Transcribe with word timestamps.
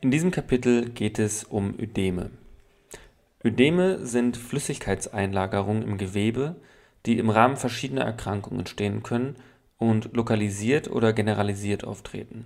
In 0.00 0.12
diesem 0.12 0.30
Kapitel 0.30 0.90
geht 0.90 1.18
es 1.18 1.42
um 1.42 1.74
Ödeme. 1.76 2.30
Ödeme 3.44 4.06
sind 4.06 4.36
Flüssigkeitseinlagerungen 4.36 5.82
im 5.82 5.98
Gewebe, 5.98 6.54
die 7.04 7.18
im 7.18 7.30
Rahmen 7.30 7.56
verschiedener 7.56 8.04
Erkrankungen 8.04 8.60
entstehen 8.60 9.02
können 9.02 9.34
und 9.76 10.14
lokalisiert 10.14 10.88
oder 10.88 11.12
generalisiert 11.12 11.82
auftreten. 11.82 12.44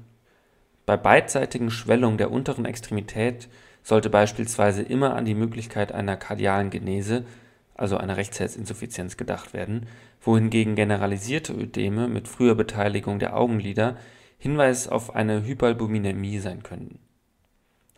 Bei 0.87 0.96
beidseitigen 0.96 1.70
Schwellungen 1.70 2.16
der 2.16 2.30
unteren 2.30 2.65
Extremität 2.65 3.51
sollte 3.83 4.09
beispielsweise 4.09 4.80
immer 4.80 5.14
an 5.14 5.27
die 5.27 5.34
Möglichkeit 5.34 5.92
einer 5.92 6.16
kardialen 6.16 6.70
Genese, 6.70 7.27
also 7.75 7.98
einer 7.98 8.16
Rechtsherzinsuffizienz, 8.16 9.19
gedacht 9.19 9.53
werden, 9.53 9.89
wohingegen 10.23 10.75
generalisierte 10.75 11.53
Ödeme 11.53 12.09
mit 12.09 12.28
früher 12.28 12.55
Beteiligung 12.55 13.19
der 13.19 13.37
Augenlider 13.37 13.98
Hinweis 14.39 14.89
auf 14.89 15.14
eine 15.14 15.45
Hyperalbuminämie 15.45 16.39
sein 16.39 16.62
können. 16.62 16.98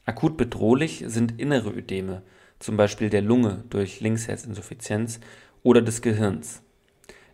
Akut 0.07 0.37
bedrohlich 0.37 1.03
sind 1.07 1.41
innere 1.41 1.71
Ödeme, 1.71 2.23
zum 2.59 2.77
Beispiel 2.77 3.11
der 3.11 3.23
Lunge 3.23 3.65
durch 3.71 4.01
Linksherzinsuffizienz 4.01 5.21
oder 5.63 5.81
des 5.83 6.03
Gehirns. 6.03 6.63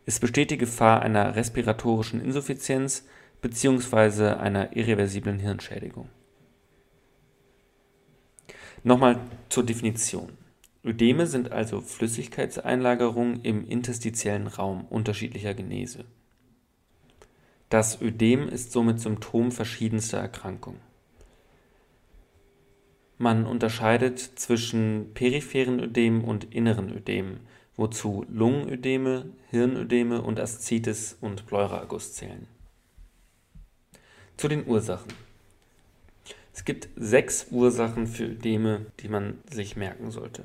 Es 0.06 0.20
besteht 0.20 0.50
die 0.50 0.58
Gefahr 0.58 1.02
einer 1.02 1.36
respiratorischen 1.36 2.20
Insuffizienz 2.20 3.06
bzw. 3.42 4.34
einer 4.34 4.76
irreversiblen 4.76 5.38
Hirnschädigung. 5.38 6.08
Nochmal 8.82 9.20
zur 9.48 9.64
Definition. 9.64 10.30
Ödeme 10.82 11.26
sind 11.26 11.52
also 11.52 11.82
Flüssigkeitseinlagerungen 11.82 13.42
im 13.42 13.68
interstitiellen 13.68 14.46
Raum 14.46 14.86
unterschiedlicher 14.86 15.52
Genese. 15.52 16.06
Das 17.68 18.00
Ödem 18.00 18.48
ist 18.48 18.72
somit 18.72 19.00
Symptom 19.00 19.52
verschiedenster 19.52 20.18
Erkrankungen. 20.18 20.80
Man 23.22 23.44
unterscheidet 23.44 24.18
zwischen 24.18 25.10
peripheren 25.12 25.78
Ödemen 25.78 26.24
und 26.24 26.54
inneren 26.54 26.88
Ödemen, 26.90 27.40
wozu 27.76 28.24
Lungenödeme, 28.30 29.26
Hirnödeme 29.50 30.22
und 30.22 30.40
Aszites 30.40 31.18
und 31.20 31.44
Pleuraerguss 31.44 32.14
zählen. 32.14 32.46
Zu 34.38 34.48
den 34.48 34.66
Ursachen. 34.66 35.12
Es 36.54 36.64
gibt 36.64 36.88
sechs 36.96 37.48
Ursachen 37.50 38.06
für 38.06 38.24
Ödeme, 38.24 38.86
die 39.00 39.10
man 39.10 39.36
sich 39.50 39.76
merken 39.76 40.10
sollte. 40.10 40.44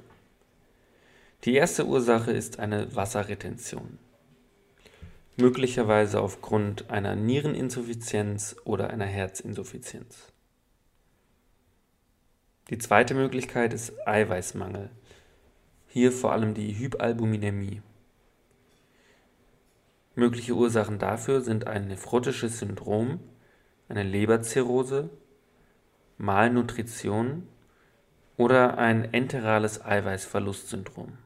Die 1.46 1.54
erste 1.54 1.86
Ursache 1.88 2.34
ist 2.34 2.60
eine 2.60 2.94
Wasserretention. 2.94 4.00
Möglicherweise 5.38 6.20
aufgrund 6.20 6.90
einer 6.90 7.16
Niereninsuffizienz 7.16 8.58
oder 8.66 8.90
einer 8.90 9.06
Herzinsuffizienz. 9.06 10.35
Die 12.70 12.80
zweite 12.80 13.14
Möglichkeit 13.14 13.74
ist 13.74 13.94
Eiweißmangel. 14.08 14.90
Hier 15.88 16.12
vor 16.12 16.32
allem 16.32 16.56
die 16.56 16.76
Hypalbuminämie. 16.78 17.84
Mögliche 20.16 20.54
Ursachen 20.54 20.98
dafür 20.98 21.42
sind 21.42 21.68
ein 21.68 21.88
nephrotisches 21.88 22.58
Syndrom, 22.58 23.20
eine 23.88 24.02
Leberzirrhose, 24.02 25.12
Malnutrition 26.18 27.48
oder 28.36 28.80
ein 28.80 29.14
enterales 29.14 29.86
Eiweißverlustsyndrom. 29.86 31.18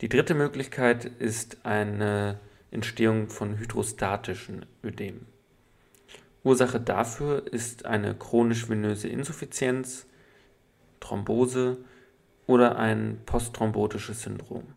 Die 0.00 0.08
dritte 0.08 0.34
Möglichkeit 0.34 1.04
ist 1.04 1.64
eine 1.64 2.40
Entstehung 2.72 3.28
von 3.28 3.58
hydrostatischen 3.58 4.66
Ödemen. 4.82 5.32
Ursache 6.44 6.80
dafür 6.80 7.46
ist 7.52 7.86
eine 7.86 8.14
chronisch-venöse 8.14 9.08
Insuffizienz, 9.08 10.06
Thrombose 11.00 11.84
oder 12.46 12.76
ein 12.76 13.20
postthrombotisches 13.26 14.22
Syndrom. 14.22 14.74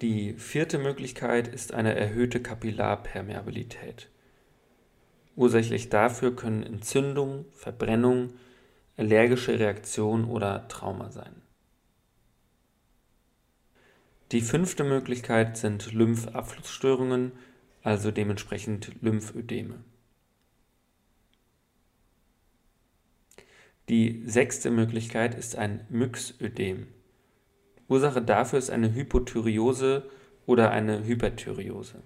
Die 0.00 0.34
vierte 0.34 0.78
Möglichkeit 0.78 1.46
ist 1.46 1.72
eine 1.72 1.94
erhöhte 1.94 2.42
Kapillarpermeabilität. 2.42 4.10
Ursächlich 5.36 5.88
dafür 5.88 6.34
können 6.34 6.64
Entzündung, 6.64 7.46
Verbrennung, 7.52 8.32
allergische 8.96 9.58
Reaktion 9.58 10.24
oder 10.24 10.66
Trauma 10.66 11.12
sein. 11.12 11.42
Die 14.32 14.40
fünfte 14.40 14.82
Möglichkeit 14.82 15.56
sind 15.56 15.92
Lymphabflussstörungen, 15.92 17.32
also 17.82 18.10
dementsprechend 18.10 18.92
Lymphödeme. 19.02 19.82
Die 23.88 24.22
sechste 24.26 24.70
Möglichkeit 24.70 25.34
ist 25.34 25.56
ein 25.56 25.86
Myxödem. 25.90 26.86
Ursache 27.88 28.22
dafür 28.22 28.58
ist 28.58 28.70
eine 28.70 28.94
Hypothyreose 28.94 30.08
oder 30.46 30.70
eine 30.70 31.04
Hyperthyreose. 31.04 32.02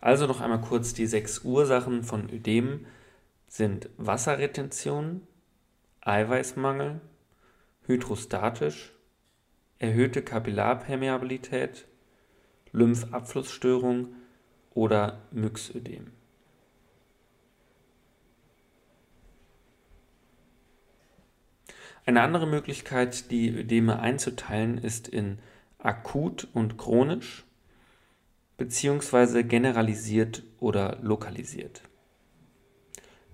Also 0.00 0.26
noch 0.26 0.40
einmal 0.40 0.60
kurz 0.60 0.94
die 0.94 1.06
sechs 1.06 1.40
Ursachen 1.44 2.04
von 2.04 2.30
Ödem 2.30 2.86
sind 3.48 3.90
Wasserretention, 3.96 5.26
Eiweißmangel, 6.00 7.00
hydrostatisch, 7.86 8.94
erhöhte 9.78 10.22
Kapillarpermeabilität, 10.22 11.86
Lymphabflussstörung 12.72 14.08
oder 14.74 15.22
Myxödem. 15.30 16.12
Eine 22.06 22.22
andere 22.22 22.46
Möglichkeit, 22.46 23.30
die 23.30 23.50
Ödeme 23.50 23.98
einzuteilen, 24.00 24.78
ist 24.78 25.08
in 25.08 25.38
akut 25.78 26.48
und 26.54 26.78
chronisch 26.78 27.44
beziehungsweise 28.56 29.44
generalisiert 29.44 30.42
oder 30.58 30.98
lokalisiert. 31.02 31.82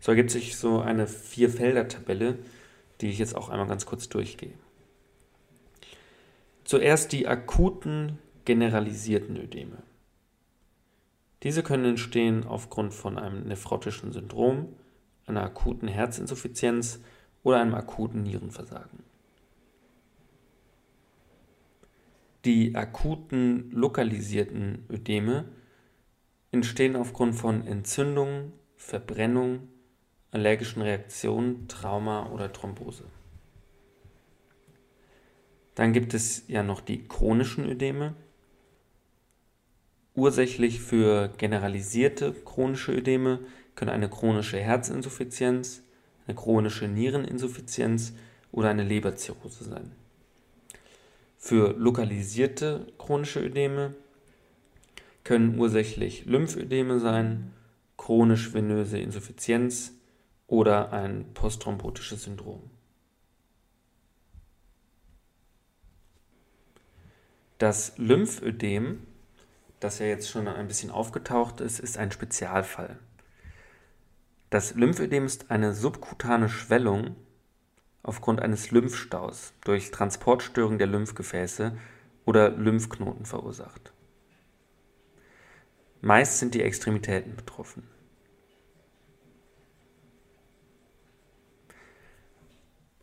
So 0.00 0.12
ergibt 0.12 0.30
sich 0.30 0.56
so 0.56 0.80
eine 0.80 1.06
Vier-Felder-Tabelle, 1.06 2.38
die 3.00 3.08
ich 3.08 3.18
jetzt 3.18 3.34
auch 3.34 3.48
einmal 3.48 3.68
ganz 3.68 3.86
kurz 3.86 4.08
durchgehe. 4.08 4.52
Zuerst 6.64 7.12
die 7.12 7.28
akuten 7.28 8.18
generalisierten 8.46 9.36
Ödeme. 9.36 9.82
Diese 11.42 11.62
können 11.62 11.84
entstehen 11.84 12.46
aufgrund 12.46 12.94
von 12.94 13.18
einem 13.18 13.46
nephrotischen 13.46 14.12
Syndrom, 14.12 14.74
einer 15.26 15.42
akuten 15.42 15.88
Herzinsuffizienz 15.88 17.00
oder 17.42 17.60
einem 17.60 17.74
akuten 17.74 18.22
Nierenversagen. 18.22 19.04
Die 22.46 22.74
akuten 22.74 23.70
lokalisierten 23.70 24.86
Ödeme 24.90 25.44
entstehen 26.50 26.96
aufgrund 26.96 27.34
von 27.34 27.66
Entzündung, 27.66 28.52
Verbrennung, 28.76 29.68
allergischen 30.30 30.80
Reaktionen, 30.80 31.68
Trauma 31.68 32.30
oder 32.30 32.52
Thrombose. 32.52 33.04
Dann 35.74 35.92
gibt 35.92 36.14
es 36.14 36.44
ja 36.48 36.62
noch 36.62 36.80
die 36.80 37.06
chronischen 37.06 37.68
Ödeme. 37.68 38.14
Ursächlich 40.14 40.80
für 40.80 41.28
generalisierte 41.36 42.32
chronische 42.32 42.92
Ödeme 42.92 43.40
können 43.74 43.90
eine 43.90 44.08
chronische 44.08 44.58
Herzinsuffizienz, 44.58 45.82
eine 46.26 46.36
chronische 46.36 46.86
Niereninsuffizienz 46.86 48.12
oder 48.52 48.70
eine 48.70 48.84
Leberzirrhose 48.84 49.64
sein. 49.64 49.90
Für 51.36 51.74
lokalisierte 51.76 52.86
chronische 52.96 53.40
Ödeme 53.40 53.94
können 55.24 55.58
ursächlich 55.58 56.24
Lymphödeme 56.26 57.00
sein, 57.00 57.52
chronisch-venöse 57.96 58.98
Insuffizienz 58.98 59.92
oder 60.46 60.92
ein 60.92 61.24
postthrombotisches 61.34 62.24
Syndrom. 62.24 62.62
Das 67.64 67.96
Lymphödem, 67.96 69.06
das 69.80 69.98
ja 69.98 70.04
jetzt 70.04 70.28
schon 70.28 70.48
ein 70.48 70.68
bisschen 70.68 70.90
aufgetaucht 70.90 71.62
ist, 71.62 71.80
ist 71.80 71.96
ein 71.96 72.12
Spezialfall. 72.12 72.98
Das 74.50 74.74
Lymphödem 74.74 75.24
ist 75.24 75.50
eine 75.50 75.72
subkutane 75.72 76.50
Schwellung 76.50 77.16
aufgrund 78.02 78.42
eines 78.42 78.70
Lymphstaus 78.70 79.54
durch 79.62 79.90
Transportstörung 79.90 80.76
der 80.76 80.88
Lymphgefäße 80.88 81.74
oder 82.26 82.50
Lymphknoten 82.50 83.24
verursacht. 83.24 83.94
Meist 86.02 86.40
sind 86.40 86.52
die 86.52 86.62
Extremitäten 86.62 87.34
betroffen. 87.34 87.88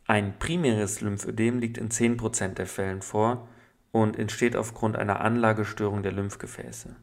Ein 0.06 0.38
primäres 0.38 1.02
Lymphödem 1.02 1.58
liegt 1.58 1.80
in 1.80 1.90
10% 1.90 2.50
der 2.50 2.68
Fällen 2.68 3.02
vor 3.02 3.48
und 3.92 4.18
entsteht 4.18 4.56
aufgrund 4.56 4.96
einer 4.96 5.22
Anlagestörung 5.22 6.04
der 6.04 6.12
Lymphgefäße. 6.12 6.96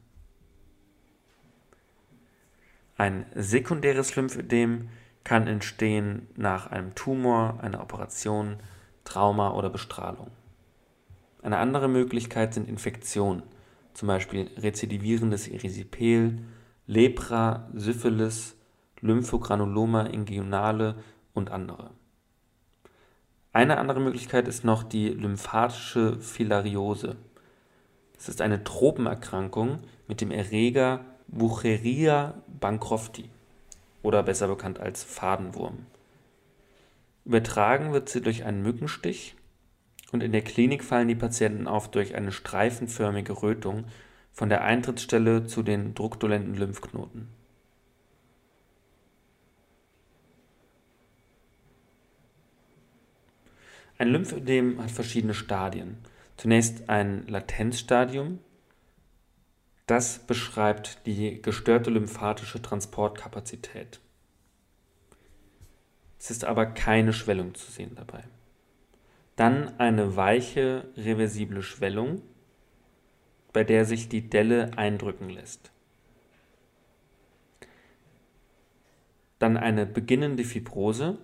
Ein 2.97 3.27
sekundäres 3.35 4.17
Lymphödem 4.17 4.89
kann 5.23 5.47
entstehen 5.47 6.27
nach 6.37 6.69
einem 6.69 6.95
Tumor, 6.95 7.61
einer 7.63 7.81
Operation, 7.81 8.57
Trauma 9.05 9.53
oder 9.53 9.71
Bestrahlung. 9.71 10.31
Eine 11.43 11.59
andere 11.59 11.89
Möglichkeit 11.89 12.55
sind 12.55 12.69
Infektionen, 12.69 13.43
zum 13.95 14.09
Beispiel 14.09 14.51
rezidivierendes 14.57 15.49
Erisipel, 15.49 16.41
Lepra, 16.87 17.69
Syphilis, 17.75 18.57
Lymphogranuloma 19.01 20.07
inguinale 20.07 20.97
und 21.35 21.51
andere. 21.51 21.91
Eine 23.59 23.79
andere 23.79 23.99
Möglichkeit 23.99 24.47
ist 24.47 24.63
noch 24.63 24.85
die 24.85 25.09
lymphatische 25.09 26.21
Filariose. 26.21 27.17
Es 28.17 28.29
ist 28.29 28.41
eine 28.41 28.63
Tropenerkrankung 28.63 29.81
mit 30.07 30.21
dem 30.21 30.31
Erreger 30.31 31.05
Wucheria 31.27 32.35
bancrofti 32.47 33.29
oder 34.05 34.23
besser 34.23 34.47
bekannt 34.47 34.79
als 34.79 35.03
Fadenwurm. 35.03 35.87
Übertragen 37.25 37.93
wird 37.93 38.09
sie 38.09 38.21
durch 38.21 38.45
einen 38.45 38.63
Mückenstich 38.63 39.35
und 40.13 40.23
in 40.23 40.31
der 40.31 40.43
Klinik 40.43 40.85
fallen 40.85 41.09
die 41.09 41.17
Patienten 41.17 41.67
auf 41.67 41.91
durch 41.91 42.15
eine 42.15 42.31
streifenförmige 42.31 43.43
Rötung 43.43 43.87
von 44.33 44.51
der 44.51 44.63
Eintrittsstelle 44.63 45.49
zu 45.49 45.65
den 45.65 45.97
druckdolenten 45.97 46.55
Lymphknoten. 46.55 47.27
Ein 53.99 54.09
Lymphödem 54.09 54.81
hat 54.81 54.93
verschiedene 54.93 55.35
Stadien. 55.35 55.99
Zunächst 56.37 56.89
ein 56.89 57.27
Latenzstadium, 57.27 58.39
das 59.87 60.21
beschreibt 60.21 61.05
die 61.07 61.43
gestörte 61.43 61.91
lymphatische 61.91 62.63
Transportkapazität. 62.63 64.01
Es 66.21 66.31
ist 66.31 66.45
aber 66.45 66.67
keine 66.67 67.13
Schwellung 67.13 67.55
zu 67.55 67.71
sehen 67.73 67.97
dabei. 67.97 68.23
Dann 69.35 69.79
eine 69.81 70.15
weiche, 70.15 70.89
reversible 70.97 71.63
Schwellung, 71.63 72.23
bei 73.53 73.65
der 73.65 73.85
sich 73.85 74.09
die 74.09 74.29
Delle 74.29 74.77
eindrücken 74.77 75.31
lässt. 75.31 75.73
Dann 79.39 79.57
eine 79.57 79.87
beginnende 79.87 80.45
Fibrose, 80.45 81.19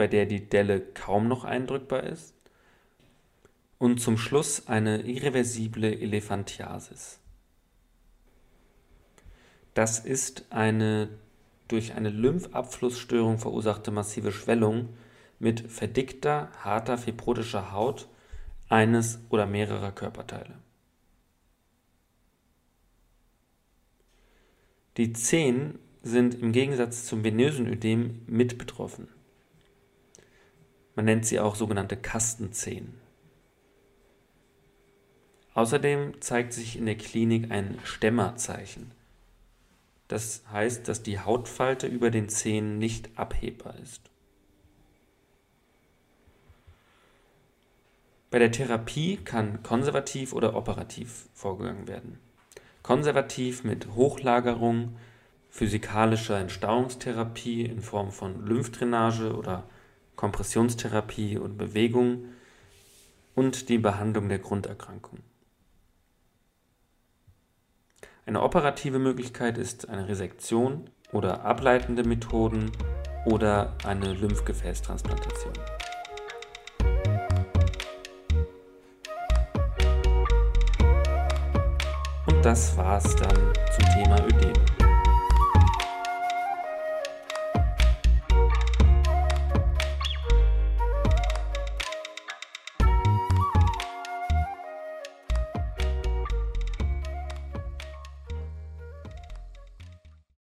bei 0.00 0.08
der 0.08 0.24
die 0.24 0.48
Delle 0.48 0.80
kaum 0.80 1.28
noch 1.28 1.44
eindrückbar 1.44 2.04
ist. 2.04 2.34
Und 3.76 4.00
zum 4.00 4.16
Schluss 4.16 4.66
eine 4.66 5.02
irreversible 5.02 5.92
Elephantiasis. 5.92 7.18
Das 9.74 9.98
ist 9.98 10.46
eine 10.48 11.10
durch 11.68 11.92
eine 11.92 12.08
Lymphabflussstörung 12.08 13.36
verursachte 13.38 13.90
massive 13.90 14.32
Schwellung 14.32 14.88
mit 15.38 15.70
verdickter, 15.70 16.50
harter, 16.64 16.96
fibrotischer 16.96 17.72
Haut 17.72 18.08
eines 18.70 19.18
oder 19.28 19.44
mehrerer 19.44 19.92
Körperteile. 19.92 20.54
Die 24.96 25.12
Zehen 25.12 25.78
sind 26.02 26.36
im 26.36 26.52
Gegensatz 26.52 27.04
zum 27.04 27.22
venösen 27.22 27.66
Ödem 27.68 28.22
mit 28.26 28.56
betroffen. 28.56 29.08
Man 31.00 31.06
nennt 31.06 31.24
sie 31.24 31.40
auch 31.40 31.54
sogenannte 31.54 31.96
Kastenzehen. 31.96 32.92
Außerdem 35.54 36.20
zeigt 36.20 36.52
sich 36.52 36.76
in 36.76 36.84
der 36.84 36.98
Klinik 36.98 37.50
ein 37.50 37.78
Stämmerzeichen. 37.84 38.90
Das 40.08 40.42
heißt, 40.52 40.86
dass 40.88 41.02
die 41.02 41.18
Hautfalte 41.18 41.86
über 41.86 42.10
den 42.10 42.28
Zähnen 42.28 42.76
nicht 42.76 43.18
abhebbar 43.18 43.76
ist. 43.82 44.10
Bei 48.30 48.38
der 48.38 48.52
Therapie 48.52 49.16
kann 49.16 49.62
konservativ 49.62 50.34
oder 50.34 50.54
operativ 50.54 51.30
vorgegangen 51.32 51.88
werden. 51.88 52.18
Konservativ 52.82 53.64
mit 53.64 53.94
Hochlagerung, 53.94 54.98
physikalischer 55.48 56.38
Entstauungstherapie 56.38 57.64
in 57.64 57.80
Form 57.80 58.12
von 58.12 58.44
Lymphdrainage 58.44 59.34
oder 59.34 59.64
Kompressionstherapie 60.20 61.38
und 61.38 61.56
Bewegung 61.56 62.26
und 63.34 63.70
die 63.70 63.78
Behandlung 63.78 64.28
der 64.28 64.38
Grunderkrankung. 64.38 65.20
Eine 68.26 68.42
operative 68.42 68.98
Möglichkeit 68.98 69.56
ist 69.56 69.88
eine 69.88 70.08
Resektion 70.08 70.90
oder 71.12 71.46
ableitende 71.46 72.04
Methoden 72.04 72.70
oder 73.24 73.74
eine 73.86 74.12
Lymphgefäßtransplantation. 74.12 75.54
Und 82.26 82.44
das 82.44 82.76
war's 82.76 83.16
dann 83.16 83.54
zum 83.72 83.84
Thema 83.94 84.22
Ödem. 84.26 84.79